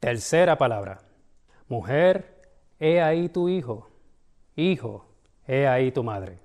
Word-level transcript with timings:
Tercera 0.00 0.56
palabra. 0.56 1.02
Mujer, 1.68 2.40
he 2.78 3.02
ahí 3.02 3.28
tu 3.28 3.50
hijo. 3.50 3.90
Hijo, 4.56 5.06
he 5.46 5.66
ahí 5.66 5.92
tu 5.92 6.02
madre. 6.02 6.38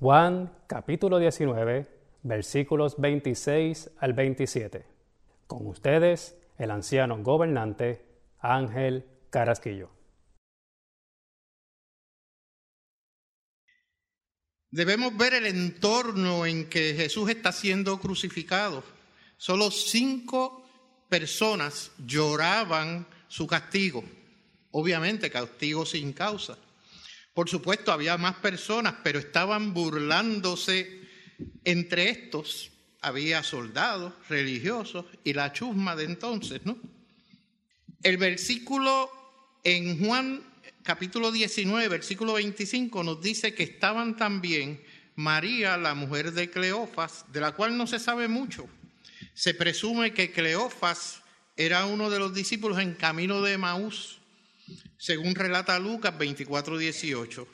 Juan 0.00 0.50
capítulo 0.66 1.18
19, 1.18 1.86
versículos 2.22 2.96
26 2.96 3.90
al 3.98 4.14
27. 4.14 4.86
Con 5.46 5.66
ustedes, 5.66 6.38
el 6.56 6.70
anciano 6.70 7.22
gobernante 7.22 8.02
Ángel 8.38 9.04
Carasquillo. 9.28 9.90
Debemos 14.70 15.14
ver 15.18 15.34
el 15.34 15.44
entorno 15.44 16.46
en 16.46 16.70
que 16.70 16.94
Jesús 16.94 17.28
está 17.28 17.52
siendo 17.52 17.98
crucificado. 17.98 18.82
Solo 19.36 19.70
cinco 19.70 20.65
personas 21.08 21.90
lloraban 22.06 23.06
su 23.28 23.46
castigo. 23.46 24.04
Obviamente, 24.70 25.30
castigo 25.30 25.86
sin 25.86 26.12
causa. 26.12 26.58
Por 27.32 27.48
supuesto, 27.48 27.92
había 27.92 28.16
más 28.16 28.36
personas, 28.36 28.94
pero 29.02 29.18
estaban 29.18 29.74
burlándose 29.74 31.02
entre 31.64 32.10
estos. 32.10 32.70
Había 33.02 33.42
soldados 33.42 34.14
religiosos 34.28 35.04
y 35.22 35.32
la 35.32 35.52
chusma 35.52 35.94
de 35.96 36.04
entonces, 36.04 36.62
¿no? 36.64 36.78
El 38.02 38.16
versículo 38.16 39.10
en 39.64 40.04
Juan 40.04 40.42
capítulo 40.82 41.32
19, 41.32 41.88
versículo 41.88 42.34
25 42.34 43.02
nos 43.02 43.20
dice 43.20 43.54
que 43.54 43.64
estaban 43.64 44.16
también 44.16 44.80
María, 45.16 45.76
la 45.76 45.94
mujer 45.94 46.32
de 46.32 46.48
Cleofas, 46.48 47.24
de 47.32 47.40
la 47.40 47.52
cual 47.52 47.76
no 47.76 47.86
se 47.86 47.98
sabe 47.98 48.28
mucho. 48.28 48.68
Se 49.36 49.52
presume 49.52 50.14
que 50.14 50.32
Cleofas 50.32 51.20
era 51.58 51.84
uno 51.84 52.08
de 52.08 52.18
los 52.18 52.32
discípulos 52.32 52.78
en 52.78 52.94
camino 52.94 53.42
de 53.42 53.58
Maús, 53.58 54.18
según 54.96 55.34
relata 55.34 55.78
Lucas 55.78 56.16
24, 56.16 56.78
18. 56.78 57.46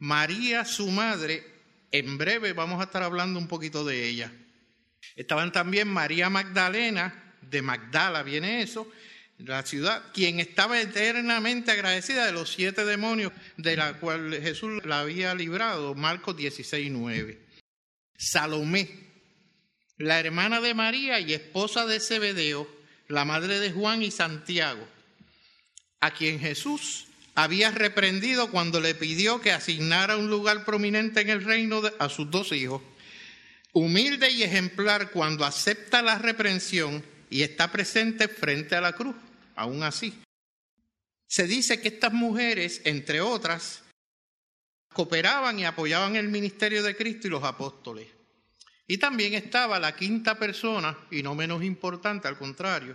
María, 0.00 0.66
su 0.66 0.90
madre, 0.90 1.42
en 1.90 2.18
breve 2.18 2.52
vamos 2.52 2.82
a 2.82 2.84
estar 2.84 3.02
hablando 3.02 3.38
un 3.38 3.48
poquito 3.48 3.82
de 3.82 4.10
ella. 4.10 4.30
Estaban 5.16 5.52
también 5.52 5.88
María 5.88 6.28
Magdalena, 6.28 7.34
de 7.40 7.62
Magdala 7.62 8.22
viene 8.22 8.60
eso, 8.60 8.86
la 9.38 9.64
ciudad, 9.64 10.02
quien 10.12 10.38
estaba 10.38 10.82
eternamente 10.82 11.70
agradecida 11.70 12.26
de 12.26 12.32
los 12.32 12.52
siete 12.52 12.84
demonios 12.84 13.32
de 13.56 13.74
la 13.78 13.94
cual 13.94 14.38
Jesús 14.42 14.84
la 14.84 15.00
había 15.00 15.34
librado, 15.34 15.94
Marcos 15.94 16.36
16, 16.36 16.90
9. 16.90 17.40
Salomé, 18.18 19.11
la 20.02 20.18
hermana 20.18 20.60
de 20.60 20.74
María 20.74 21.20
y 21.20 21.32
esposa 21.32 21.86
de 21.86 22.00
Zebedeo, 22.00 22.68
la 23.06 23.24
madre 23.24 23.60
de 23.60 23.70
Juan 23.70 24.02
y 24.02 24.10
Santiago, 24.10 24.84
a 26.00 26.10
quien 26.12 26.40
Jesús 26.40 27.06
había 27.36 27.70
reprendido 27.70 28.50
cuando 28.50 28.80
le 28.80 28.96
pidió 28.96 29.40
que 29.40 29.52
asignara 29.52 30.16
un 30.16 30.28
lugar 30.28 30.64
prominente 30.64 31.20
en 31.20 31.30
el 31.30 31.44
reino 31.44 31.82
a 32.00 32.08
sus 32.08 32.28
dos 32.32 32.50
hijos. 32.50 32.82
Humilde 33.72 34.28
y 34.30 34.42
ejemplar 34.42 35.12
cuando 35.12 35.44
acepta 35.44 36.02
la 36.02 36.18
reprensión 36.18 37.04
y 37.30 37.42
está 37.42 37.70
presente 37.70 38.26
frente 38.26 38.74
a 38.74 38.80
la 38.80 38.94
cruz 38.94 39.14
aún 39.54 39.84
así. 39.84 40.12
Se 41.28 41.46
dice 41.46 41.80
que 41.80 41.88
estas 41.88 42.12
mujeres, 42.12 42.82
entre 42.84 43.20
otras, 43.20 43.84
cooperaban 44.92 45.60
y 45.60 45.64
apoyaban 45.64 46.16
el 46.16 46.26
ministerio 46.26 46.82
de 46.82 46.96
Cristo 46.96 47.28
y 47.28 47.30
los 47.30 47.44
apóstoles. 47.44 48.08
Y 48.92 48.98
también 48.98 49.32
estaba 49.32 49.78
la 49.78 49.96
quinta 49.96 50.38
persona, 50.38 50.94
y 51.10 51.22
no 51.22 51.34
menos 51.34 51.64
importante, 51.64 52.28
al 52.28 52.36
contrario, 52.36 52.94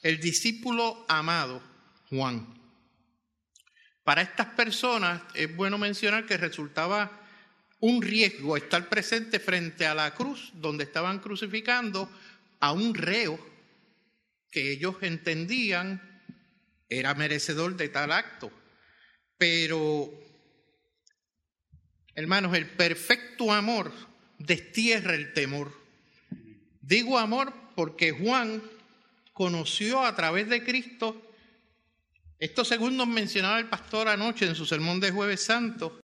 el 0.00 0.18
discípulo 0.18 1.04
amado, 1.06 1.62
Juan. 2.08 2.46
Para 4.04 4.22
estas 4.22 4.46
personas 4.54 5.20
es 5.34 5.54
bueno 5.54 5.76
mencionar 5.76 6.24
que 6.24 6.38
resultaba 6.38 7.20
un 7.80 8.00
riesgo 8.00 8.56
estar 8.56 8.88
presente 8.88 9.38
frente 9.38 9.86
a 9.86 9.94
la 9.94 10.14
cruz 10.14 10.50
donde 10.54 10.84
estaban 10.84 11.18
crucificando 11.18 12.08
a 12.60 12.72
un 12.72 12.94
reo 12.94 13.38
que 14.50 14.72
ellos 14.72 14.96
entendían 15.02 16.00
era 16.88 17.12
merecedor 17.12 17.76
de 17.76 17.90
tal 17.90 18.12
acto. 18.12 18.50
Pero, 19.36 20.10
hermanos, 22.14 22.56
el 22.56 22.64
perfecto 22.64 23.52
amor 23.52 23.92
destierra 24.38 25.14
el 25.14 25.32
temor. 25.32 25.72
Digo 26.80 27.18
amor 27.18 27.52
porque 27.74 28.12
Juan 28.12 28.62
conoció 29.32 30.04
a 30.04 30.14
través 30.14 30.48
de 30.48 30.64
Cristo, 30.64 31.20
esto 32.38 32.64
según 32.64 32.96
nos 32.96 33.08
mencionaba 33.08 33.58
el 33.58 33.68
pastor 33.68 34.08
anoche 34.08 34.46
en 34.46 34.54
su 34.54 34.66
sermón 34.66 35.00
de 35.00 35.10
jueves 35.10 35.42
santo, 35.42 36.00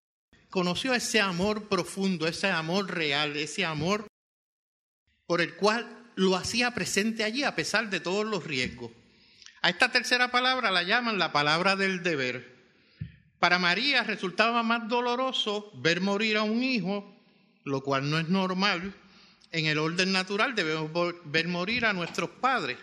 conoció 0.49 0.95
ese 0.95 1.21
amor 1.21 1.69
profundo, 1.69 2.27
ese 2.27 2.49
amor 2.49 2.91
real, 2.91 3.37
ese 3.37 3.65
amor 3.65 4.07
por 5.27 5.41
el 5.41 5.55
cual 5.55 6.13
lo 6.17 6.37
hacía 6.37 6.73
presente 6.73 7.25
allí 7.25 7.45
a 7.45 7.55
pesar 7.55 7.89
de 7.89 8.01
todos 8.01 8.27
los 8.27 8.45
riesgos. 8.45 8.91
A 9.63 9.71
esta 9.71 9.93
tercera 9.93 10.31
palabra 10.31 10.71
la 10.71 10.83
llaman 10.83 11.19
la 11.19 11.33
palabra 11.33 11.77
del 11.77 12.03
deber. 12.03 12.57
Para 13.39 13.59
María 13.59 14.03
resultaba 14.03 14.63
más 14.63 14.89
doloroso 14.89 15.71
ver 15.75 16.01
morir 16.01 16.37
a 16.37 16.43
un 16.43 16.63
hijo, 16.63 17.20
lo 17.71 17.83
cual 17.83 18.11
no 18.11 18.19
es 18.19 18.29
normal. 18.29 18.95
En 19.53 19.67
el 19.67 19.79
orden 19.79 20.13
natural 20.13 20.55
debemos 20.55 20.91
ver 21.25 21.49
morir 21.49 21.87
a 21.87 21.93
nuestros 21.93 22.31
padres. 22.31 22.79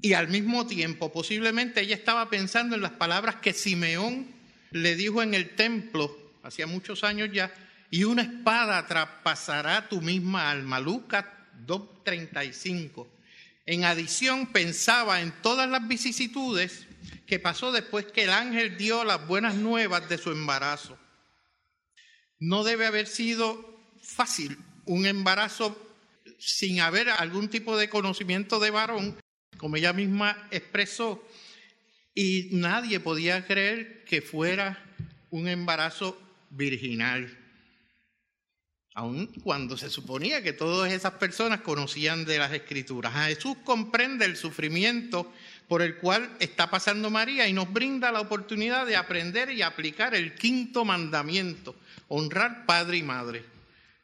Y 0.00 0.12
al 0.12 0.28
mismo 0.28 0.66
tiempo, 0.66 1.12
posiblemente 1.12 1.80
ella 1.80 1.94
estaba 1.94 2.28
pensando 2.28 2.74
en 2.76 2.82
las 2.82 2.92
palabras 2.92 3.36
que 3.36 3.52
Simeón 3.52 4.26
le 4.70 4.96
dijo 4.96 5.22
en 5.22 5.34
el 5.34 5.54
templo, 5.54 6.16
hacía 6.42 6.66
muchos 6.66 7.04
años 7.04 7.30
ya, 7.32 7.54
y 7.90 8.04
una 8.04 8.22
espada 8.22 8.86
traspasará 8.86 9.88
tu 9.88 10.00
misma 10.00 10.50
alma. 10.50 10.80
Lucas 10.80 11.24
2.35. 11.66 13.06
En 13.66 13.84
adición, 13.84 14.48
pensaba 14.48 15.20
en 15.20 15.32
todas 15.42 15.70
las 15.70 15.86
vicisitudes 15.86 16.86
que 17.26 17.38
pasó 17.38 17.72
después 17.72 18.06
que 18.06 18.24
el 18.24 18.30
ángel 18.30 18.76
dio 18.76 19.04
las 19.04 19.26
buenas 19.26 19.54
nuevas 19.54 20.08
de 20.08 20.18
su 20.18 20.30
embarazo. 20.30 20.98
No 22.38 22.64
debe 22.64 22.86
haber 22.86 23.06
sido 23.06 23.73
fácil 24.04 24.58
un 24.86 25.06
embarazo 25.06 25.76
sin 26.38 26.80
haber 26.80 27.08
algún 27.08 27.48
tipo 27.48 27.76
de 27.76 27.88
conocimiento 27.88 28.60
de 28.60 28.70
varón, 28.70 29.18
como 29.56 29.76
ella 29.76 29.92
misma 29.92 30.48
expresó, 30.50 31.26
y 32.14 32.48
nadie 32.52 33.00
podía 33.00 33.46
creer 33.46 34.04
que 34.04 34.22
fuera 34.22 34.84
un 35.30 35.48
embarazo 35.48 36.20
virginal 36.50 37.44
aun 38.94 39.26
cuando 39.42 39.76
se 39.76 39.90
suponía 39.90 40.42
que 40.42 40.52
todas 40.52 40.92
esas 40.92 41.14
personas 41.14 41.60
conocían 41.60 42.24
de 42.24 42.38
las 42.38 42.52
escrituras. 42.52 43.12
Jesús 43.26 43.56
comprende 43.64 44.24
el 44.24 44.36
sufrimiento 44.36 45.32
por 45.66 45.82
el 45.82 45.96
cual 45.96 46.30
está 46.38 46.70
pasando 46.70 47.10
María 47.10 47.48
y 47.48 47.52
nos 47.52 47.72
brinda 47.72 48.12
la 48.12 48.20
oportunidad 48.20 48.86
de 48.86 48.96
aprender 48.96 49.50
y 49.50 49.62
aplicar 49.62 50.14
el 50.14 50.36
quinto 50.36 50.84
mandamiento, 50.84 51.74
honrar 52.06 52.66
padre 52.66 52.98
y 52.98 53.02
madre. 53.02 53.53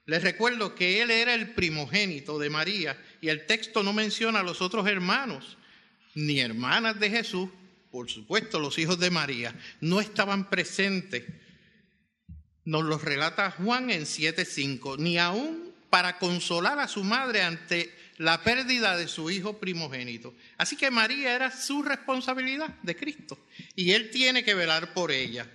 Les 0.06 0.22
recuerdo 0.22 0.74
que 0.74 1.02
él 1.02 1.10
era 1.10 1.34
el 1.34 1.54
primogénito 1.54 2.38
de 2.38 2.50
María 2.50 3.00
y 3.20 3.28
el 3.28 3.46
texto 3.46 3.82
no 3.82 3.92
menciona 3.92 4.40
a 4.40 4.44
los 4.44 4.60
otros 4.60 4.88
hermanos 4.88 5.56
ni 6.14 6.40
hermanas 6.40 6.98
de 6.98 7.10
Jesús, 7.10 7.48
por 7.90 8.10
supuesto 8.10 8.58
los 8.58 8.78
hijos 8.78 8.98
de 8.98 9.10
María, 9.10 9.54
no 9.80 10.00
estaban 10.00 10.50
presentes 10.50 11.24
nos 12.64 12.84
lo 12.84 12.98
relata 12.98 13.50
Juan 13.50 13.90
en 13.90 14.02
7.5, 14.02 14.98
ni 14.98 15.18
aún 15.18 15.74
para 15.88 16.18
consolar 16.18 16.78
a 16.78 16.88
su 16.88 17.02
madre 17.02 17.42
ante 17.42 17.92
la 18.18 18.42
pérdida 18.44 18.96
de 18.96 19.08
su 19.08 19.30
hijo 19.30 19.58
primogénito. 19.58 20.34
Así 20.56 20.76
que 20.76 20.90
María 20.90 21.34
era 21.34 21.50
su 21.50 21.82
responsabilidad 21.82 22.68
de 22.82 22.96
Cristo 22.96 23.38
y 23.74 23.92
él 23.92 24.10
tiene 24.10 24.44
que 24.44 24.54
velar 24.54 24.92
por 24.92 25.10
ella. 25.10 25.50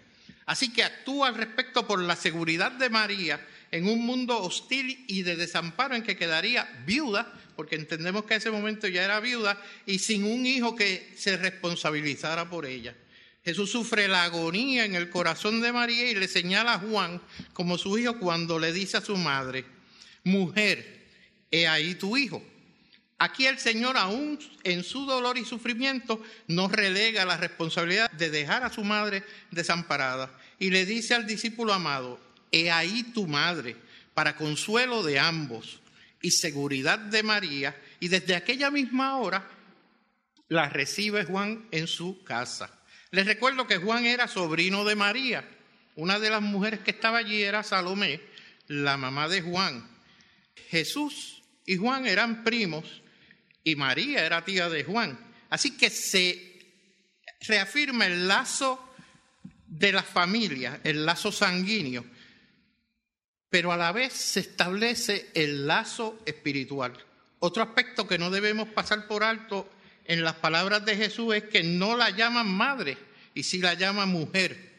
Así 0.46 0.74
que 0.74 0.84
actúa 0.84 1.30
al 1.30 1.36
respecto 1.36 1.88
por 1.88 2.02
la 2.02 2.16
seguridad 2.16 2.72
de 2.74 2.90
María 2.90 3.40
en 3.76 3.90
un 3.90 4.06
mundo 4.06 4.42
hostil 4.42 5.04
y 5.06 5.24
de 5.24 5.36
desamparo 5.36 5.96
en 5.96 6.04
que 6.04 6.16
quedaría 6.16 6.64
viuda, 6.86 7.30
porque 7.58 7.76
entendemos 7.76 8.24
que 8.24 8.36
en 8.36 8.38
ese 8.38 8.50
momento 8.50 8.88
ya 8.88 9.04
era 9.04 9.20
viuda, 9.20 9.62
y 9.86 10.00
sin 10.00 10.24
un 10.24 10.46
hijo 10.46 10.78
que 10.78 11.12
se 11.18 11.36
responsabilizara 11.36 12.50
por 12.50 12.66
ella. 12.66 12.96
Jesús 13.44 13.70
sufre 13.70 14.08
la 14.08 14.24
agonía 14.24 14.86
en 14.86 14.96
el 14.96 15.10
corazón 15.10 15.60
de 15.60 15.74
María 15.74 16.10
y 16.10 16.16
le 16.16 16.30
señala 16.30 16.76
a 16.76 16.80
Juan 16.80 17.22
como 17.52 17.78
su 17.78 17.98
hijo 17.98 18.18
cuando 18.18 18.60
le 18.60 18.72
dice 18.72 18.96
a 18.96 19.02
su 19.02 19.18
madre, 19.18 19.66
mujer, 20.24 21.04
he 21.52 21.68
ahí 21.68 21.96
tu 21.96 22.16
hijo. 22.16 22.42
Aquí 23.18 23.46
el 23.46 23.60
Señor, 23.60 23.98
aún 23.98 24.40
en 24.64 24.86
su 24.86 25.06
dolor 25.06 25.38
y 25.38 25.44
sufrimiento, 25.44 26.24
no 26.48 26.70
relega 26.70 27.26
la 27.26 27.36
responsabilidad 27.36 28.10
de 28.12 28.30
dejar 28.30 28.64
a 28.64 28.72
su 28.72 28.86
madre 28.86 29.26
desamparada 29.52 30.34
y 30.60 30.70
le 30.70 30.86
dice 30.86 31.14
al 31.14 31.28
discípulo 31.28 31.74
amado, 31.74 32.26
he 32.56 32.72
ahí 32.72 33.04
tu 33.14 33.28
madre, 33.28 33.76
para 34.14 34.38
consuelo 34.38 35.04
de 35.04 35.20
ambos 35.20 35.82
y 36.22 36.32
seguridad 36.32 36.98
de 36.98 37.22
María. 37.22 37.76
Y 38.00 38.08
desde 38.08 38.36
aquella 38.36 38.72
misma 38.72 39.18
hora 39.18 39.48
la 40.48 40.70
recibe 40.70 41.26
Juan 41.26 41.68
en 41.72 41.88
su 41.88 42.24
casa. 42.24 42.72
Les 43.12 43.26
recuerdo 43.26 43.68
que 43.68 43.78
Juan 43.78 44.06
era 44.06 44.28
sobrino 44.28 44.86
de 44.86 44.96
María. 44.96 45.48
Una 45.96 46.18
de 46.20 46.30
las 46.30 46.42
mujeres 46.42 46.80
que 46.80 46.92
estaba 46.92 47.20
allí 47.20 47.42
era 47.42 47.64
Salomé, 47.64 48.22
la 48.68 48.96
mamá 48.98 49.28
de 49.28 49.42
Juan. 49.42 49.88
Jesús 50.70 51.42
y 51.66 51.78
Juan 51.78 52.06
eran 52.06 52.44
primos 52.44 53.02
y 53.64 53.76
María 53.76 54.26
era 54.26 54.46
tía 54.46 54.70
de 54.70 54.84
Juan. 54.84 55.20
Así 55.50 55.78
que 55.78 55.90
se 55.90 56.60
reafirma 57.42 58.06
el 58.06 58.28
lazo 58.28 58.94
de 59.68 59.92
la 59.92 60.04
familia, 60.04 60.80
el 60.84 61.06
lazo 61.06 61.32
sanguíneo, 61.32 62.06
pero 63.56 63.72
a 63.72 63.78
la 63.78 63.94
vez 63.94 64.12
se 64.12 64.42
establece 64.42 65.30
el 65.34 65.66
lazo 65.66 66.20
espiritual. 66.26 66.92
Otro 67.40 67.64
aspecto 67.64 68.06
que 68.06 68.18
no 68.18 68.30
debemos 68.30 68.68
pasar 68.68 69.08
por 69.08 69.24
alto 69.24 69.70
en 70.04 70.26
las 70.26 70.34
palabras 70.34 70.84
de 70.84 70.98
Jesús 70.98 71.34
es 71.36 71.44
que 71.46 71.64
no 71.64 71.96
la 71.96 72.10
llaman 72.10 72.52
madre 72.52 72.98
y 73.34 73.44
sí 73.44 73.60
la 73.60 73.74
llaman 73.74 74.10
mujer. 74.10 74.74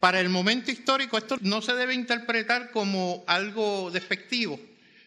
Para 0.00 0.18
el 0.18 0.30
momento 0.30 0.70
histórico 0.70 1.18
esto 1.18 1.36
no 1.42 1.60
se 1.60 1.74
debe 1.74 1.92
interpretar 1.92 2.70
como 2.70 3.22
algo 3.26 3.90
despectivo. 3.90 4.58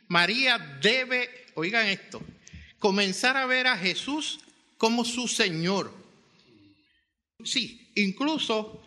María 0.07 0.59
debe, 0.79 1.47
oigan 1.56 1.88
esto, 1.88 2.21
comenzar 2.77 3.38
a 3.38 3.47
ver 3.47 3.65
a 3.65 3.77
Jesús 3.79 4.39
como 4.77 5.03
su 5.03 5.27
Señor. 5.27 5.91
Sí, 7.44 7.89
incluso 7.95 8.83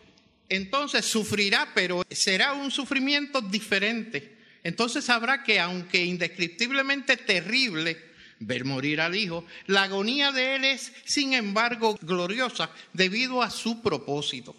entonces 0.49 1.05
sufrirá, 1.05 1.71
pero 1.73 2.03
será 2.09 2.53
un 2.53 2.71
sufrimiento 2.71 3.41
diferente. 3.41 4.37
Entonces 4.63 5.05
sabrá 5.05 5.43
que 5.43 5.59
aunque 5.59 6.03
indescriptiblemente 6.03 7.17
terrible 7.17 7.97
ver 8.39 8.65
morir 8.65 9.01
al 9.01 9.15
Hijo, 9.15 9.45
la 9.67 9.83
agonía 9.83 10.31
de 10.31 10.55
Él 10.55 10.65
es, 10.65 10.91
sin 11.05 11.33
embargo, 11.33 11.97
gloriosa 12.01 12.69
debido 12.93 13.41
a 13.41 13.49
su 13.49 13.81
propósito. 13.81 14.55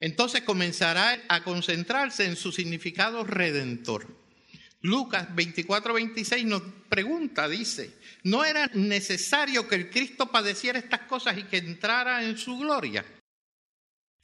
Entonces 0.00 0.42
comenzará 0.42 1.22
a 1.28 1.42
concentrarse 1.42 2.26
en 2.26 2.36
su 2.36 2.52
significado 2.52 3.24
redentor. 3.24 4.06
Lucas 4.82 5.28
24-26 5.30 6.44
nos 6.44 6.62
pregunta, 6.90 7.48
dice, 7.48 7.94
¿no 8.22 8.44
era 8.44 8.66
necesario 8.74 9.66
que 9.66 9.76
el 9.76 9.88
Cristo 9.88 10.30
padeciera 10.30 10.78
estas 10.78 11.00
cosas 11.00 11.38
y 11.38 11.44
que 11.44 11.56
entrara 11.56 12.22
en 12.22 12.36
su 12.36 12.58
gloria? 12.58 13.02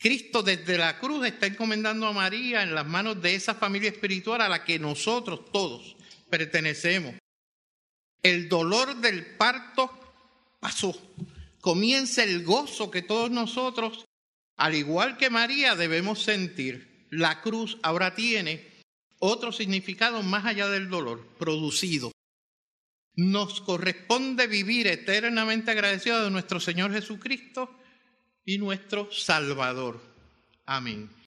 Cristo 0.01 0.43
desde 0.43 0.79
la 0.79 0.99
cruz 0.99 1.27
está 1.27 1.45
encomendando 1.45 2.07
a 2.07 2.13
María 2.15 2.63
en 2.63 2.75
las 2.75 2.87
manos 2.87 3.21
de 3.21 3.35
esa 3.35 3.55
familia 3.55 3.91
espiritual 3.91 4.41
a 4.41 4.49
la 4.49 4.65
que 4.65 4.79
nosotros 4.79 5.53
todos 5.53 5.95
pertenecemos. 6.31 7.17
El 8.23 8.49
dolor 8.49 8.97
del 8.97 9.37
parto 9.37 9.91
pasó. 10.59 10.99
Comienza 11.61 12.25
el 12.25 12.45
gozo 12.45 12.91
que 12.91 13.03
todos 13.03 13.31
nosotros, 13.31 14.07
al 14.57 14.75
igual 14.75 15.19
que 15.19 15.29
María, 15.29 15.77
debemos 15.77 16.23
sentir. 16.23 17.07
La 17.11 17.43
cruz 17.43 17.77
ahora 17.83 18.15
tiene 18.15 18.71
otro 19.19 19.53
significado 19.53 20.23
más 20.23 20.47
allá 20.47 20.69
del 20.69 20.89
dolor, 20.89 21.27
producido. 21.39 22.11
Nos 23.17 23.61
corresponde 23.61 24.47
vivir 24.47 24.87
eternamente 24.87 25.73
agradecidos 25.73 26.25
de 26.25 26.31
nuestro 26.31 26.59
Señor 26.59 26.91
Jesucristo 26.91 27.80
y 28.45 28.59
nuestro 28.59 29.11
Salvador. 29.13 30.01
Amén. 30.67 31.20